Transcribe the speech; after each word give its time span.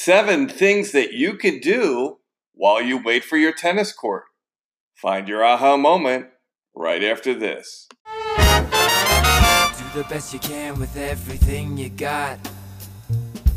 Seven 0.00 0.48
things 0.48 0.92
that 0.92 1.12
you 1.12 1.34
can 1.34 1.58
do 1.58 2.18
while 2.54 2.80
you 2.80 3.02
wait 3.02 3.24
for 3.24 3.36
your 3.36 3.52
tennis 3.52 3.92
court. 3.92 4.26
Find 4.94 5.26
your 5.26 5.44
aha 5.44 5.76
moment 5.76 6.28
right 6.72 7.02
after 7.02 7.34
this. 7.34 7.88
Do 8.06 8.14
the 9.92 10.06
best 10.08 10.32
you 10.32 10.38
can 10.38 10.78
with 10.78 10.96
everything 10.96 11.76
you 11.76 11.88
got. 11.88 12.38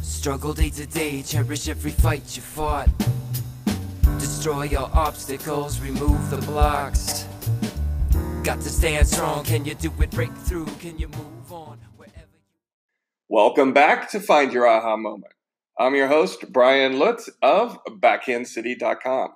Struggle 0.02 0.54
day 0.56 0.72
to 0.72 0.88
day, 0.88 1.22
cherish 1.22 1.70
every 1.70 1.92
fight 1.92 2.36
you 2.36 2.42
fought. 2.42 2.90
Destroy 4.18 4.64
your 4.64 4.90
obstacles, 4.96 5.80
remove 5.80 6.32
the 6.32 6.38
blocks. 6.38 7.28
Got 8.44 8.62
to 8.62 8.70
stand 8.70 9.08
strong, 9.08 9.44
can 9.44 9.64
you 9.64 9.76
do 9.76 9.92
it? 10.02 10.10
Break 10.10 10.34
through, 10.34 10.66
can 10.80 10.98
you 10.98 11.08
move 11.08 11.54
on? 11.54 11.78
Wherever 11.98 12.34
you 12.34 12.42
Welcome 13.30 13.74
back 13.74 14.10
to 14.10 14.20
Find 14.20 14.52
Your 14.52 14.66
Aha 14.66 14.98
Moment. 14.98 15.34
I'm 15.82 15.96
your 15.96 16.10
host, 16.10 16.54
Brian 16.54 17.00
Lutz 17.00 17.28
of 17.42 17.80
BackhandCity.com. 17.88 19.30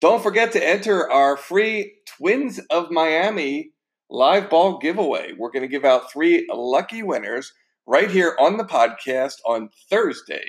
Don't 0.00 0.22
forget 0.22 0.52
to 0.52 0.66
enter 0.66 1.10
our 1.10 1.36
free 1.36 1.96
Twins 2.06 2.58
of 2.70 2.90
Miami 2.90 3.72
live 4.08 4.48
ball 4.48 4.78
giveaway. 4.78 5.34
We're 5.36 5.50
going 5.50 5.64
to 5.64 5.68
give 5.68 5.84
out 5.84 6.10
three 6.10 6.46
lucky 6.50 7.02
winners 7.02 7.52
right 7.86 8.10
here 8.10 8.34
on 8.40 8.56
the 8.56 8.64
podcast 8.64 9.34
on 9.44 9.68
Thursday. 9.90 10.46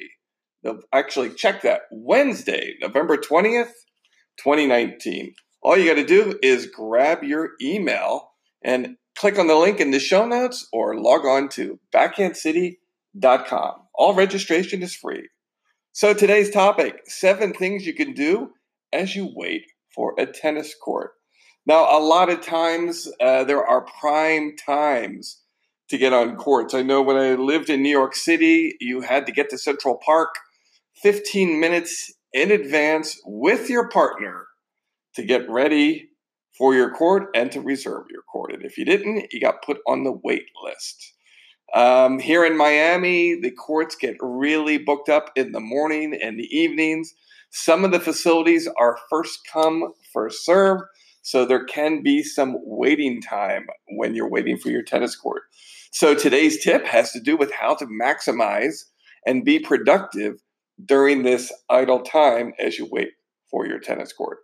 Actually, 0.94 1.32
check 1.32 1.64
that 1.64 1.82
Wednesday, 1.92 2.76
November 2.82 3.18
20th, 3.18 3.74
2019. 4.42 5.34
All 5.62 5.78
you 5.78 5.90
got 5.90 6.00
to 6.00 6.06
do 6.06 6.40
is 6.42 6.68
grab 6.68 7.26
your 7.26 7.50
email 7.62 8.32
and 8.64 8.96
click 9.18 9.38
on 9.38 9.48
the 9.48 9.56
link 9.56 9.82
in 9.82 9.92
the 9.92 10.00
show 10.00 10.26
notes 10.26 10.66
or 10.72 10.96
log 10.96 11.26
on 11.26 11.50
to 11.50 11.78
backhandcity.com. 11.94 13.74
All 14.00 14.16
registration 14.16 14.82
is 14.82 14.96
free. 14.96 15.28
So 15.92 16.14
today's 16.14 16.50
topic 16.50 17.02
seven 17.08 17.52
things 17.52 17.86
you 17.86 17.94
can 17.94 18.14
do 18.14 18.52
as 18.94 19.14
you 19.14 19.30
wait 19.36 19.64
for 19.94 20.16
a 20.18 20.26
tennis 20.26 20.74
court. 20.74 21.12
Now, 21.66 21.86
a 21.86 22.00
lot 22.00 22.30
of 22.30 22.40
times 22.40 23.12
uh, 23.20 23.44
there 23.44 23.62
are 23.62 23.86
prime 24.00 24.56
times 24.56 25.42
to 25.90 25.98
get 25.98 26.14
on 26.14 26.38
courts. 26.38 26.74
I 26.74 26.82
know 26.82 27.02
when 27.02 27.18
I 27.18 27.34
lived 27.34 27.70
in 27.70 27.84
New 27.84 27.90
York 27.90 28.16
City, 28.16 28.78
you 28.80 29.02
had 29.02 29.26
to 29.26 29.34
get 29.34 29.50
to 29.50 29.58
Central 29.58 30.00
Park 30.06 30.30
15 31.04 31.60
minutes 31.60 32.10
in 32.32 32.52
advance 32.52 33.20
with 33.26 33.70
your 33.70 33.90
partner 33.90 34.46
to 35.16 35.26
get 35.26 35.50
ready 35.50 36.08
for 36.58 36.74
your 36.74 36.90
court 36.90 37.28
and 37.36 37.52
to 37.52 37.60
reserve 37.60 38.06
your 38.10 38.24
court. 38.32 38.54
And 38.54 38.64
if 38.64 38.78
you 38.78 38.86
didn't, 38.86 39.34
you 39.34 39.42
got 39.42 39.62
put 39.62 39.80
on 39.86 40.06
the 40.06 40.18
wait 40.24 40.46
list. 40.64 41.16
Um, 41.76 42.20
here 42.20 42.46
in 42.46 42.58
Miami, 42.58 43.40
the 43.40 43.52
courts 43.52 43.96
get 43.96 44.16
really 44.20 44.78
booked 44.78 45.10
up 45.10 45.32
in 45.36 45.52
the 45.52 45.60
morning 45.60 46.18
and 46.22 46.40
the 46.40 46.48
evenings. 46.56 47.14
Some 47.52 47.86
of 47.86 47.92
the 47.92 48.00
facilities 48.00 48.68
are 48.80 48.98
first 49.10 49.40
come, 49.52 49.94
first 50.14 50.46
serve, 50.46 50.82
so 51.22 51.46
there 51.46 51.66
can 51.66 52.02
be 52.02 52.24
some 52.24 52.56
waiting 52.64 53.22
time 53.22 53.68
when 53.98 54.16
you're 54.16 54.30
waiting 54.30 54.58
for 54.58 54.70
your 54.70 54.84
tennis 54.84 55.16
court. 55.16 55.44
So 55.92 56.16
today's 56.16 56.64
tip 56.64 56.86
has 56.86 57.12
to 57.12 57.20
do 57.20 57.36
with 57.36 57.52
how 57.52 57.76
to 57.76 57.86
maximize 57.86 58.86
and 59.26 59.46
be 59.46 59.60
productive 59.60 60.42
during 60.86 61.24
this 61.24 61.52
idle 61.70 62.02
time 62.02 62.54
as 62.60 62.78
you 62.78 62.88
wait 62.90 63.10
for 63.50 63.68
your 63.68 63.80
tennis 63.80 64.14
court. 64.14 64.40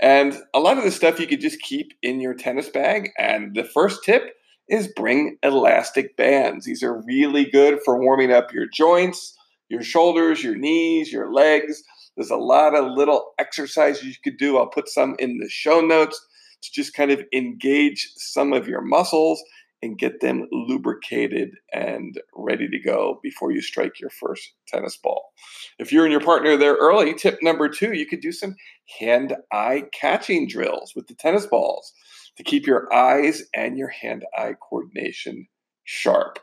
And 0.00 0.38
a 0.54 0.60
lot 0.60 0.78
of 0.78 0.84
the 0.84 0.90
stuff 0.90 1.20
you 1.20 1.26
could 1.26 1.40
just 1.40 1.60
keep 1.60 1.92
in 2.02 2.20
your 2.20 2.34
tennis 2.34 2.68
bag. 2.68 3.10
And 3.18 3.54
the 3.54 3.64
first 3.64 4.04
tip 4.04 4.34
is 4.68 4.92
bring 4.94 5.38
elastic 5.42 6.16
bands. 6.16 6.64
These 6.64 6.82
are 6.82 7.02
really 7.06 7.44
good 7.44 7.80
for 7.84 8.00
warming 8.00 8.32
up 8.32 8.52
your 8.52 8.66
joints, 8.72 9.36
your 9.68 9.82
shoulders, 9.82 10.42
your 10.42 10.56
knees, 10.56 11.12
your 11.12 11.32
legs. 11.32 11.82
There's 12.16 12.30
a 12.30 12.36
lot 12.36 12.74
of 12.74 12.96
little 12.96 13.32
exercises 13.38 14.04
you 14.04 14.14
could 14.22 14.38
do. 14.38 14.58
I'll 14.58 14.66
put 14.66 14.88
some 14.88 15.16
in 15.18 15.38
the 15.38 15.48
show 15.48 15.80
notes 15.80 16.20
to 16.62 16.70
just 16.72 16.94
kind 16.94 17.10
of 17.10 17.22
engage 17.32 18.12
some 18.16 18.52
of 18.52 18.68
your 18.68 18.82
muscles 18.82 19.42
and 19.82 19.98
get 19.98 20.20
them 20.20 20.46
lubricated 20.52 21.50
and 21.72 22.20
ready 22.36 22.68
to 22.68 22.78
go 22.78 23.18
before 23.22 23.50
you 23.50 23.60
strike 23.60 23.98
your 23.98 24.10
first 24.10 24.52
tennis 24.68 24.96
ball. 24.96 25.32
If 25.78 25.90
you're 25.90 26.04
and 26.04 26.12
your 26.12 26.20
partner 26.20 26.56
there 26.56 26.74
early, 26.74 27.14
tip 27.14 27.38
number 27.42 27.68
two, 27.68 27.92
you 27.92 28.06
could 28.06 28.20
do 28.20 28.30
some 28.30 28.54
hand 29.00 29.34
eye 29.52 29.84
catching 29.92 30.46
drills 30.46 30.92
with 30.94 31.08
the 31.08 31.14
tennis 31.14 31.46
balls 31.46 31.92
to 32.36 32.42
keep 32.42 32.66
your 32.66 32.92
eyes 32.92 33.42
and 33.54 33.76
your 33.76 33.88
hand 33.88 34.24
eye 34.36 34.54
coordination 34.60 35.46
sharp. 35.84 36.38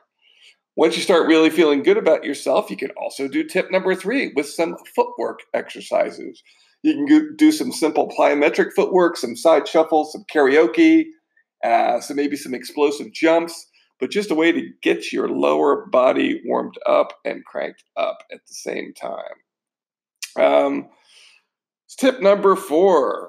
Once 0.75 0.95
you 0.95 1.01
start 1.01 1.27
really 1.27 1.49
feeling 1.49 1.83
good 1.83 1.97
about 1.97 2.23
yourself, 2.23 2.69
you 2.69 2.77
can 2.77 2.91
also 2.91 3.27
do 3.27 3.43
tip 3.43 3.69
number 3.71 3.93
three 3.93 4.31
with 4.35 4.47
some 4.47 4.77
footwork 4.95 5.39
exercises. 5.53 6.41
You 6.83 6.93
can 6.93 7.35
do 7.35 7.51
some 7.51 7.71
simple 7.71 8.07
plyometric 8.07 8.71
footwork, 8.73 9.17
some 9.17 9.35
side 9.35 9.67
shuffles, 9.67 10.13
some 10.13 10.23
karaoke, 10.33 11.07
uh, 11.63 11.99
so 11.99 12.13
maybe 12.13 12.37
some 12.37 12.53
explosive 12.53 13.11
jumps, 13.11 13.67
but 13.99 14.11
just 14.11 14.31
a 14.31 14.35
way 14.35 14.53
to 14.53 14.69
get 14.81 15.11
your 15.11 15.27
lower 15.27 15.85
body 15.87 16.41
warmed 16.45 16.77
up 16.85 17.13
and 17.25 17.43
cranked 17.43 17.83
up 17.97 18.19
at 18.31 18.39
the 18.47 18.53
same 18.53 18.93
time. 18.93 19.19
Um, 20.39 20.89
tip 21.97 22.21
number 22.21 22.55
four 22.55 23.28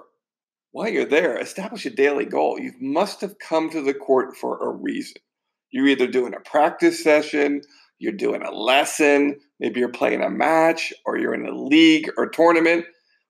while 0.73 0.89
you're 0.89 1.05
there, 1.05 1.39
establish 1.39 1.85
a 1.87 1.91
daily 1.91 2.25
goal. 2.25 2.59
You 2.59 2.73
must 2.81 3.21
have 3.23 3.39
come 3.39 3.71
to 3.71 3.83
the 3.83 3.95
court 3.95 4.37
for 4.37 4.59
a 4.59 4.71
reason. 4.71 5.17
You're 5.71 5.89
either 5.89 6.07
doing 6.07 6.35
a 6.35 6.41
practice 6.41 7.03
session, 7.03 7.63
you're 7.99 8.13
doing 8.13 8.43
a 8.43 8.51
lesson, 8.51 9.39
maybe 9.59 9.81
you're 9.81 9.89
playing 9.89 10.23
a 10.23 10.31
match, 10.31 10.93
or 11.05 11.19
you're 11.19 11.35
in 11.35 11.47
a 11.47 11.55
league 11.55 12.11
or 12.17 12.29
tournament. 12.29 12.85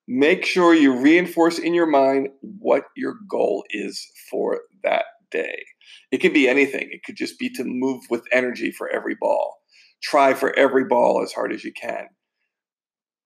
Make 0.07 0.45
sure 0.45 0.75
you 0.75 0.97
reinforce 0.97 1.59
in 1.59 1.75
your 1.75 1.87
mind 1.87 2.29
what 2.41 2.85
your 2.97 3.17
goal 3.29 3.65
is 3.71 4.07
for 4.31 4.61
that 4.83 5.05
day. 5.31 5.65
It 6.11 6.19
could 6.19 6.33
be 6.33 6.49
anything, 6.49 6.89
it 6.91 7.05
could 7.05 7.17
just 7.17 7.39
be 7.39 7.51
to 7.51 7.65
move 7.65 8.03
with 8.11 8.25
energy 8.33 8.71
for 8.71 8.89
every 8.89 9.17
ball. 9.21 9.59
Try 10.03 10.35
for 10.35 10.57
every 10.59 10.85
ball 10.85 11.23
as 11.23 11.33
hard 11.33 11.53
as 11.53 11.63
you 11.63 11.73
can 11.73 12.09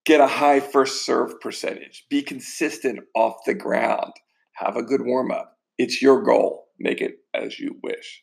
get 0.05 0.21
a 0.21 0.27
high 0.27 0.61
first 0.61 1.05
serve 1.05 1.41
percentage, 1.41 2.07
be 2.11 2.23
consistent 2.23 3.01
off 3.15 3.37
the 3.47 3.55
ground, 3.55 4.13
have 4.53 4.77
a 4.77 4.83
good 4.83 5.03
warm 5.05 5.31
up. 5.31 5.57
It's 5.79 6.03
your 6.03 6.23
goal. 6.23 6.67
Make 6.79 7.01
it 7.01 7.19
as 7.35 7.59
you 7.59 7.79
wish. 7.83 8.23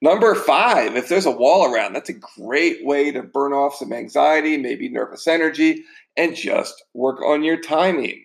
Number 0.00 0.34
five, 0.34 0.96
if 0.96 1.08
there's 1.08 1.26
a 1.26 1.30
wall 1.30 1.72
around, 1.72 1.92
that's 1.92 2.08
a 2.08 2.14
great 2.38 2.84
way 2.84 3.10
to 3.10 3.22
burn 3.22 3.52
off 3.52 3.74
some 3.74 3.92
anxiety, 3.92 4.56
maybe 4.56 4.88
nervous 4.88 5.26
energy, 5.26 5.84
and 6.16 6.36
just 6.36 6.84
work 6.94 7.20
on 7.22 7.42
your 7.42 7.60
timing. 7.60 8.24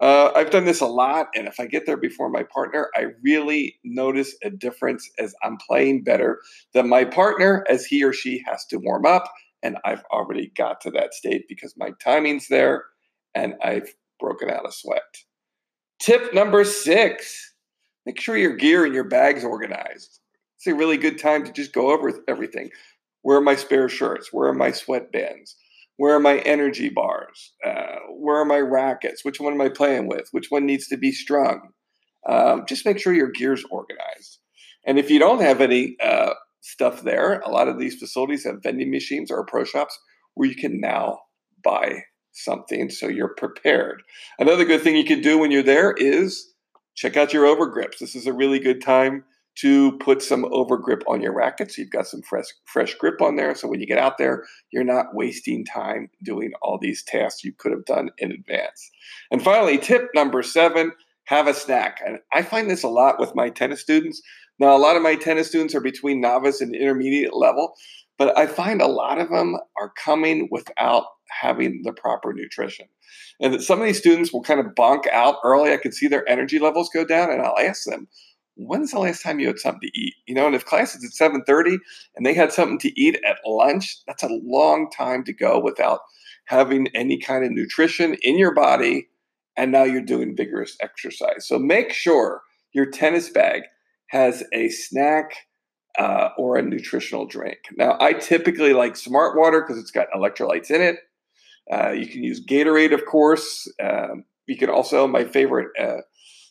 Uh, 0.00 0.30
I've 0.34 0.50
done 0.50 0.64
this 0.64 0.80
a 0.80 0.86
lot, 0.86 1.26
and 1.34 1.46
if 1.46 1.60
I 1.60 1.66
get 1.66 1.84
there 1.84 1.98
before 1.98 2.30
my 2.30 2.44
partner, 2.44 2.88
I 2.94 3.06
really 3.22 3.78
notice 3.84 4.34
a 4.42 4.48
difference 4.48 5.10
as 5.18 5.34
I'm 5.42 5.58
playing 5.58 6.04
better 6.04 6.40
than 6.72 6.88
my 6.88 7.04
partner 7.04 7.64
as 7.68 7.84
he 7.84 8.02
or 8.02 8.12
she 8.12 8.42
has 8.46 8.64
to 8.66 8.78
warm 8.78 9.04
up 9.04 9.30
and 9.62 9.76
I've 9.84 10.04
already 10.12 10.52
got 10.56 10.80
to 10.82 10.90
that 10.92 11.14
state 11.14 11.46
because 11.48 11.74
my 11.76 11.90
timing's 12.02 12.48
there 12.48 12.84
and 13.34 13.54
I've 13.62 13.94
broken 14.18 14.50
out 14.50 14.68
a 14.68 14.72
sweat. 14.72 15.02
Tip 16.00 16.34
number 16.34 16.64
six 16.64 17.54
make 18.06 18.20
sure 18.20 18.36
your 18.36 18.56
gear 18.56 18.84
and 18.84 18.94
your 18.94 19.04
bag's 19.04 19.44
organized. 19.44 20.20
It's 20.56 20.66
a 20.66 20.74
really 20.74 20.96
good 20.96 21.18
time 21.18 21.44
to 21.44 21.52
just 21.52 21.72
go 21.72 21.92
over 21.92 22.12
everything. 22.26 22.70
Where 23.22 23.36
are 23.36 23.42
my 23.42 23.54
spare 23.54 23.88
shirts? 23.88 24.32
Where 24.32 24.48
are 24.48 24.54
my 24.54 24.70
sweatbands? 24.70 25.54
Where 25.96 26.14
are 26.14 26.20
my 26.20 26.38
energy 26.38 26.88
bars? 26.88 27.52
Uh, 27.64 27.96
where 28.10 28.36
are 28.36 28.46
my 28.46 28.58
rackets? 28.58 29.24
Which 29.24 29.38
one 29.38 29.52
am 29.52 29.60
I 29.60 29.68
playing 29.68 30.08
with? 30.08 30.28
Which 30.32 30.50
one 30.50 30.64
needs 30.64 30.88
to 30.88 30.96
be 30.96 31.12
strung? 31.12 31.70
Um, 32.26 32.64
just 32.66 32.86
make 32.86 32.98
sure 32.98 33.12
your 33.12 33.30
gear's 33.30 33.64
organized. 33.70 34.38
And 34.86 34.98
if 34.98 35.10
you 35.10 35.18
don't 35.18 35.42
have 35.42 35.60
any 35.60 35.96
uh, 36.02 36.32
stuff 36.60 37.02
there. 37.02 37.40
A 37.40 37.50
lot 37.50 37.68
of 37.68 37.78
these 37.78 37.98
facilities 37.98 38.44
have 38.44 38.62
vending 38.62 38.90
machines 38.90 39.30
or 39.30 39.44
pro 39.44 39.64
shops 39.64 39.98
where 40.34 40.48
you 40.48 40.56
can 40.56 40.80
now 40.80 41.18
buy 41.62 42.02
something 42.32 42.90
so 42.90 43.08
you're 43.08 43.34
prepared. 43.34 44.02
Another 44.38 44.64
good 44.64 44.82
thing 44.82 44.96
you 44.96 45.04
can 45.04 45.20
do 45.20 45.38
when 45.38 45.50
you're 45.50 45.62
there 45.62 45.92
is 45.96 46.52
check 46.94 47.16
out 47.16 47.32
your 47.32 47.44
overgrips. 47.44 47.98
This 47.98 48.14
is 48.14 48.26
a 48.26 48.32
really 48.32 48.58
good 48.58 48.82
time 48.82 49.24
to 49.56 49.98
put 49.98 50.22
some 50.22 50.44
overgrip 50.44 51.02
on 51.08 51.20
your 51.20 51.34
racket 51.34 51.72
so 51.72 51.82
you've 51.82 51.90
got 51.90 52.06
some 52.06 52.22
fresh 52.22 52.46
fresh 52.66 52.94
grip 52.94 53.20
on 53.20 53.34
there 53.34 53.54
so 53.54 53.66
when 53.66 53.80
you 53.80 53.86
get 53.86 53.98
out 53.98 54.16
there 54.16 54.44
you're 54.70 54.84
not 54.84 55.12
wasting 55.12 55.64
time 55.64 56.08
doing 56.22 56.52
all 56.62 56.78
these 56.80 57.02
tasks 57.02 57.42
you 57.42 57.52
could 57.52 57.72
have 57.72 57.84
done 57.84 58.10
in 58.18 58.30
advance. 58.30 58.90
And 59.30 59.42
finally, 59.42 59.76
tip 59.76 60.08
number 60.14 60.42
7, 60.42 60.92
have 61.30 61.46
a 61.46 61.54
snack. 61.54 62.00
And 62.04 62.18
I 62.32 62.42
find 62.42 62.68
this 62.68 62.82
a 62.82 62.88
lot 62.88 63.20
with 63.20 63.36
my 63.36 63.50
tennis 63.50 63.80
students. 63.80 64.20
Now, 64.58 64.76
a 64.76 64.78
lot 64.78 64.96
of 64.96 65.02
my 65.02 65.14
tennis 65.14 65.46
students 65.46 65.76
are 65.76 65.80
between 65.80 66.20
novice 66.20 66.60
and 66.60 66.74
intermediate 66.74 67.36
level, 67.36 67.74
but 68.18 68.36
I 68.36 68.46
find 68.46 68.82
a 68.82 68.88
lot 68.88 69.20
of 69.20 69.30
them 69.30 69.54
are 69.78 69.92
coming 69.96 70.48
without 70.50 71.04
having 71.28 71.82
the 71.84 71.92
proper 71.92 72.32
nutrition. 72.32 72.86
And 73.40 73.54
that 73.54 73.62
some 73.62 73.80
of 73.80 73.86
these 73.86 73.98
students 73.98 74.32
will 74.32 74.42
kind 74.42 74.58
of 74.58 74.74
bonk 74.74 75.06
out 75.12 75.36
early. 75.44 75.72
I 75.72 75.76
can 75.76 75.92
see 75.92 76.08
their 76.08 76.28
energy 76.28 76.58
levels 76.58 76.90
go 76.92 77.04
down, 77.04 77.30
and 77.30 77.40
I'll 77.40 77.58
ask 77.60 77.84
them, 77.84 78.08
when's 78.56 78.90
the 78.90 78.98
last 78.98 79.22
time 79.22 79.38
you 79.38 79.46
had 79.46 79.60
something 79.60 79.88
to 79.88 80.00
eat? 80.00 80.14
You 80.26 80.34
know, 80.34 80.46
and 80.46 80.56
if 80.56 80.66
class 80.66 80.96
is 80.96 81.04
at 81.04 81.30
7:30 81.30 81.78
and 82.16 82.26
they 82.26 82.34
had 82.34 82.52
something 82.52 82.80
to 82.80 83.00
eat 83.00 83.20
at 83.24 83.38
lunch, 83.46 83.98
that's 84.04 84.24
a 84.24 84.40
long 84.42 84.90
time 84.90 85.22
to 85.24 85.32
go 85.32 85.60
without 85.60 86.00
having 86.46 86.88
any 86.88 87.20
kind 87.20 87.44
of 87.44 87.52
nutrition 87.52 88.16
in 88.20 88.36
your 88.36 88.52
body, 88.52 89.06
and 89.56 89.72
now 89.72 89.84
you're 89.84 90.02
doing 90.02 90.36
vigorous 90.36 90.76
exercise. 90.80 91.46
So 91.46 91.58
make 91.58 91.92
sure 91.92 92.42
your 92.72 92.86
tennis 92.86 93.28
bag 93.30 93.62
has 94.10 94.42
a 94.52 94.68
snack 94.68 95.32
uh, 95.98 96.30
or 96.38 96.56
a 96.56 96.62
nutritional 96.62 97.26
drink. 97.26 97.58
Now, 97.76 97.96
I 98.00 98.12
typically 98.12 98.72
like 98.72 98.96
Smart 98.96 99.36
Water 99.36 99.60
because 99.60 99.80
it's 99.80 99.90
got 99.90 100.06
electrolytes 100.14 100.70
in 100.70 100.80
it. 100.80 100.96
Uh, 101.72 101.90
you 101.90 102.06
can 102.06 102.22
use 102.22 102.44
Gatorade, 102.44 102.94
of 102.94 103.06
course. 103.06 103.70
Um, 103.82 104.24
you 104.46 104.56
can 104.56 104.70
also, 104.70 105.06
my 105.06 105.24
favorite 105.24 105.68
uh, 105.80 106.02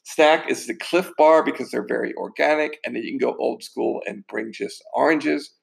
snack 0.03 0.49
is 0.49 0.67
the 0.67 0.75
Clif 0.75 1.11
Bar 1.17 1.43
because 1.43 1.71
they're 1.71 1.87
very 1.87 2.13
organic. 2.15 2.77
And 2.85 2.95
then 2.95 3.03
you 3.03 3.11
can 3.11 3.17
go 3.17 3.35
old 3.37 3.63
school 3.63 4.01
and 4.05 4.25
bring 4.27 4.51
just 4.51 4.83
oranges 4.93 5.53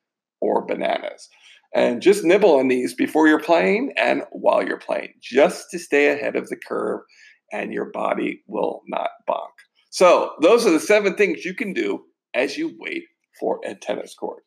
or 0.40 0.66
bananas. 0.66 1.28
And 1.74 2.00
just 2.00 2.24
nibble 2.24 2.56
on 2.58 2.68
these 2.68 2.94
before 2.94 3.28
you're 3.28 3.40
playing 3.40 3.92
and 3.96 4.22
while 4.30 4.66
you're 4.66 4.78
playing, 4.78 5.14
just 5.20 5.70
to 5.70 5.78
stay 5.78 6.08
ahead 6.08 6.36
of 6.36 6.48
the 6.48 6.56
curve 6.56 7.00
and 7.52 7.72
your 7.72 7.90
body 7.90 8.43
will 8.46 8.82
not 8.88 9.10
bonk. 9.28 9.52
So, 9.90 10.32
those 10.43 10.66
are 10.66 10.72
the 10.72 10.81
seven 10.81 11.14
things 11.14 11.44
you 11.44 11.54
can 11.54 11.72
do 11.72 12.04
as 12.34 12.56
you 12.56 12.76
wait 12.78 13.04
for 13.40 13.60
a 13.64 13.75
tennis 13.75 14.14
court. 14.14 14.43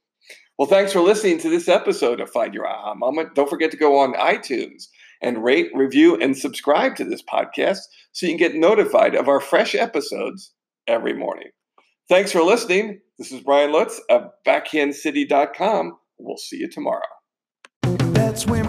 Well, 0.57 0.67
thanks 0.67 0.91
for 0.91 0.99
listening 0.99 1.39
to 1.39 1.49
this 1.49 1.69
episode 1.69 2.19
of 2.19 2.29
Find 2.29 2.53
Your 2.53 2.67
Aha 2.67 2.93
Moment. 2.93 3.33
Don't 3.33 3.49
forget 3.49 3.71
to 3.71 3.77
go 3.77 3.97
on 3.97 4.13
iTunes 4.13 4.87
and 5.21 5.43
rate, 5.43 5.71
review, 5.73 6.15
and 6.15 6.37
subscribe 6.37 6.95
to 6.97 7.05
this 7.05 7.23
podcast 7.23 7.79
so 8.11 8.25
you 8.25 8.33
can 8.33 8.37
get 8.37 8.55
notified 8.55 9.15
of 9.15 9.27
our 9.27 9.39
fresh 9.39 9.73
episodes 9.73 10.53
every 10.87 11.13
morning. 11.13 11.49
Thanks 12.09 12.31
for 12.31 12.41
listening. 12.41 12.99
This 13.17 13.31
is 13.31 13.41
Brian 13.41 13.71
Lutz 13.71 14.01
of 14.09 14.23
backhandcity.com. 14.45 15.97
We'll 16.17 16.37
see 16.37 16.57
you 16.57 16.69
tomorrow. 16.69 17.01
That's 18.13 18.45
when 18.45 18.65